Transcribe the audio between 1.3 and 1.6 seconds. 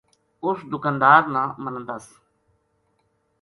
نا